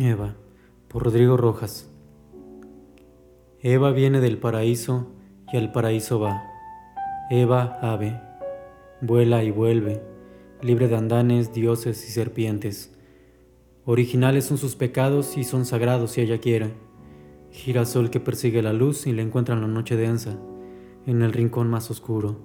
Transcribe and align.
Eva, 0.00 0.34
por 0.88 1.04
Rodrigo 1.04 1.36
Rojas. 1.36 1.86
Eva 3.60 3.90
viene 3.92 4.20
del 4.20 4.38
paraíso 4.38 5.08
y 5.52 5.58
al 5.58 5.72
paraíso 5.72 6.18
va. 6.18 6.42
Eva, 7.30 7.78
ave, 7.82 8.18
vuela 9.02 9.44
y 9.44 9.50
vuelve, 9.50 10.02
libre 10.62 10.88
de 10.88 10.96
andanes, 10.96 11.52
dioses 11.52 12.08
y 12.08 12.12
serpientes. 12.12 12.98
Originales 13.90 14.44
son 14.44 14.56
sus 14.56 14.76
pecados 14.76 15.36
y 15.36 15.42
son 15.42 15.64
sagrados 15.66 16.12
si 16.12 16.20
ella 16.20 16.38
quiere. 16.38 16.74
Girasol 17.50 18.10
que 18.10 18.20
persigue 18.20 18.62
la 18.62 18.72
luz 18.72 19.08
y 19.08 19.12
la 19.12 19.22
encuentra 19.22 19.56
en 19.56 19.62
la 19.62 19.66
noche 19.66 19.96
densa, 19.96 20.38
en 21.06 21.22
el 21.22 21.32
rincón 21.32 21.68
más 21.68 21.90
oscuro, 21.90 22.36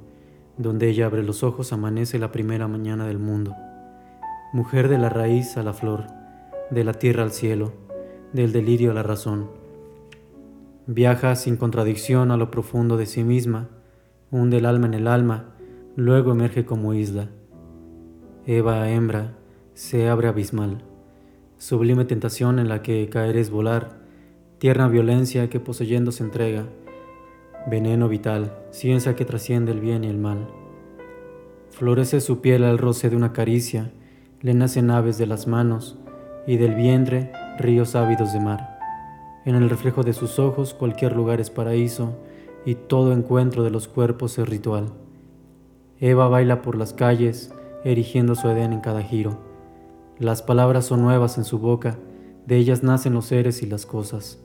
donde 0.57 0.89
ella 0.89 1.05
abre 1.05 1.21
los 1.21 1.43
ojos 1.43 1.71
amanece 1.71 2.17
la 2.17 2.31
primera 2.31 2.67
mañana 2.67 3.05
del 3.05 3.19
mundo. 3.19 3.53
Mujer 4.53 4.89
de 4.89 4.97
la 4.97 5.09
raíz 5.09 5.55
a 5.55 5.61
la 5.61 5.73
flor 5.73 6.05
de 6.71 6.83
la 6.83 6.93
tierra 6.93 7.21
al 7.21 7.31
cielo, 7.31 7.73
del 8.33 8.51
delirio 8.51 8.89
a 8.89 8.95
la 8.95 9.03
razón. 9.03 9.51
Viaja 10.87 11.35
sin 11.35 11.57
contradicción 11.57 12.31
a 12.31 12.37
lo 12.37 12.49
profundo 12.49 12.97
de 12.97 13.05
sí 13.05 13.23
misma, 13.23 13.69
hunde 14.31 14.57
el 14.57 14.65
alma 14.65 14.87
en 14.87 14.95
el 14.95 15.07
alma, 15.07 15.53
luego 15.95 16.31
emerge 16.31 16.65
como 16.65 16.95
isla. 16.95 17.29
Eva 18.47 18.89
hembra, 18.89 19.37
se 19.75 20.09
abre 20.09 20.27
abismal, 20.27 20.83
sublime 21.57 22.05
tentación 22.05 22.59
en 22.59 22.69
la 22.69 22.81
que 22.81 23.09
caer 23.09 23.37
es 23.37 23.49
volar, 23.49 23.97
tierna 24.57 24.87
violencia 24.87 25.49
que 25.49 25.59
poseyendo 25.59 26.11
se 26.11 26.23
entrega, 26.23 26.65
veneno 27.67 28.07
vital, 28.07 28.53
ciencia 28.71 29.15
que 29.15 29.25
trasciende 29.25 29.71
el 29.71 29.79
bien 29.79 30.03
y 30.03 30.07
el 30.07 30.17
mal. 30.17 30.47
Florece 31.69 32.21
su 32.21 32.41
piel 32.41 32.63
al 32.63 32.77
roce 32.77 33.09
de 33.09 33.15
una 33.15 33.33
caricia, 33.33 33.91
le 34.41 34.53
nacen 34.53 34.91
aves 34.91 35.17
de 35.17 35.27
las 35.27 35.47
manos, 35.47 35.97
y 36.47 36.57
del 36.57 36.75
vientre 36.75 37.31
ríos 37.57 37.95
ávidos 37.95 38.33
de 38.33 38.39
mar. 38.39 38.79
En 39.45 39.55
el 39.55 39.69
reflejo 39.69 40.03
de 40.03 40.13
sus 40.13 40.39
ojos 40.39 40.73
cualquier 40.73 41.15
lugar 41.15 41.39
es 41.39 41.49
paraíso 41.49 42.17
y 42.65 42.75
todo 42.75 43.13
encuentro 43.13 43.63
de 43.63 43.69
los 43.69 43.87
cuerpos 43.87 44.37
es 44.37 44.47
ritual. 44.47 44.91
Eva 45.99 46.27
baila 46.27 46.61
por 46.61 46.75
las 46.75 46.93
calles, 46.93 47.53
erigiendo 47.83 48.35
su 48.35 48.49
Edén 48.49 48.73
en 48.73 48.81
cada 48.81 49.01
giro. 49.01 49.39
Las 50.17 50.41
palabras 50.41 50.85
son 50.85 51.01
nuevas 51.01 51.37
en 51.37 51.43
su 51.43 51.59
boca, 51.59 51.97
de 52.47 52.55
ellas 52.55 52.83
nacen 52.83 53.13
los 53.13 53.25
seres 53.25 53.61
y 53.61 53.65
las 53.65 53.85
cosas. 53.85 54.39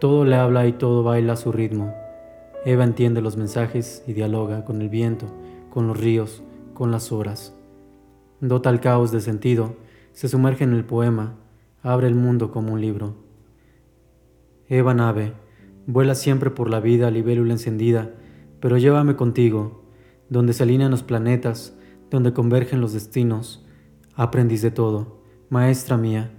Todo 0.00 0.24
le 0.24 0.36
habla 0.36 0.66
y 0.66 0.72
todo 0.72 1.02
baila 1.02 1.34
a 1.34 1.36
su 1.36 1.52
ritmo. 1.52 1.92
Eva 2.64 2.84
entiende 2.84 3.20
los 3.20 3.36
mensajes 3.36 4.02
y 4.06 4.14
dialoga 4.14 4.64
con 4.64 4.80
el 4.80 4.88
viento, 4.88 5.26
con 5.68 5.86
los 5.86 6.00
ríos, 6.00 6.42
con 6.72 6.90
las 6.90 7.12
horas. 7.12 7.54
Dota 8.40 8.70
el 8.70 8.80
caos 8.80 9.12
de 9.12 9.20
sentido, 9.20 9.76
se 10.12 10.28
sumerge 10.28 10.64
en 10.64 10.72
el 10.72 10.84
poema, 10.86 11.34
abre 11.82 12.06
el 12.06 12.14
mundo 12.14 12.50
como 12.50 12.72
un 12.72 12.80
libro. 12.80 13.16
Eva 14.66 14.94
nave, 14.94 15.34
vuela 15.86 16.14
siempre 16.14 16.50
por 16.50 16.70
la 16.70 16.80
vida 16.80 17.10
libélula 17.10 17.52
encendida, 17.52 18.14
pero 18.60 18.78
llévame 18.78 19.14
contigo, 19.14 19.84
donde 20.30 20.54
se 20.54 20.62
alinean 20.62 20.90
los 20.90 21.02
planetas, 21.02 21.76
donde 22.10 22.32
convergen 22.32 22.80
los 22.80 22.94
destinos, 22.94 23.66
aprendiz 24.18 24.60
de 24.60 24.70
todo, 24.70 25.22
maestra 25.48 25.96
mía, 25.96 26.30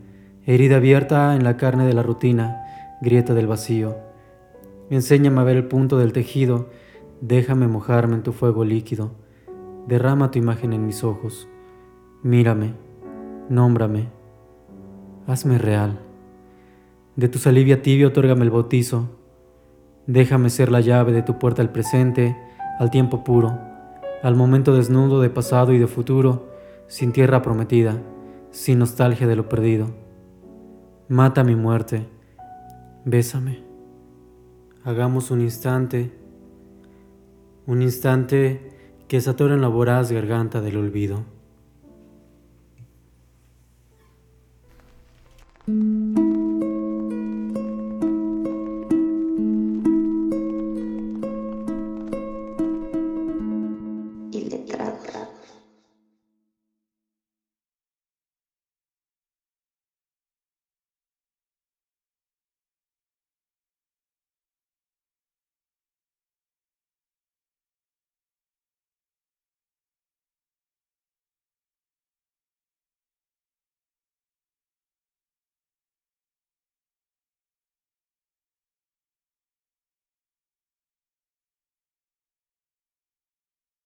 herida 0.45 0.75
abierta 0.75 1.35
en 1.35 1.44
la 1.44 1.58
carne 1.58 1.88
de 1.88 1.94
la 1.94 2.03
rutina, 2.03 2.63
grieta 3.02 3.33
del 3.33 3.47
vacío. 3.47 3.97
Enséñame 4.91 5.41
a 5.41 5.45
ver 5.45 5.58
el 5.58 5.66
punto 5.66 5.97
del 5.97 6.14
tejido, 6.14 6.70
déjame 7.21 7.67
mojarme 7.67 8.17
en 8.17 8.23
tu 8.23 8.33
fuego 8.33 8.64
líquido, 8.64 9.14
derrama 9.87 10.30
tu 10.30 10.37
imagen 10.37 10.73
en 10.73 10.86
mis 10.86 11.04
ojos, 11.04 11.48
mírame 12.21 12.76
nómbrame, 13.49 14.09
hazme 15.25 15.58
real. 15.58 15.99
De 17.15 17.27
tu 17.27 17.39
salivia 17.39 17.81
tibia 17.81 18.08
otórgame 18.08 18.43
el 18.43 18.52
bautizo, 18.52 19.09
déjame 20.05 20.52
ser 20.52 20.71
la 20.71 20.81
llave 20.81 21.11
de 21.11 21.23
tu 21.23 21.39
puerta 21.39 21.64
al 21.64 21.71
presente, 21.71 22.37
al 22.80 22.92
tiempo 22.92 23.23
puro, 23.23 23.58
al 24.21 24.36
momento 24.36 24.75
desnudo 24.75 25.20
de 25.20 25.31
pasado 25.31 25.73
y 25.73 25.80
de 25.80 25.87
futuro, 25.87 26.48
sin 26.89 27.14
tierra 27.14 27.44
prometida, 27.44 28.02
sin 28.50 28.80
nostalgia 28.80 29.27
de 29.27 29.36
lo 29.36 29.48
perdido. 29.48 29.92
Mata 31.08 31.44
mi 31.44 31.55
muerte, 31.55 32.10
bésame. 33.05 33.64
Hagamos 34.83 35.30
un 35.30 35.42
instante, 35.42 36.11
un 37.67 37.83
instante 37.83 38.98
que 39.08 39.22
se 39.22 39.30
atora 39.30 39.54
en 39.54 39.61
la 39.61 39.67
voraz 39.67 40.11
garganta 40.11 40.61
del 40.61 40.78
olvido. 40.78 41.23